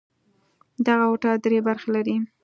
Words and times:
دغه 0.85 1.03
هوټل 1.09 1.33
درې 1.45 1.59
برخې 1.67 1.89
لري. 1.95 2.15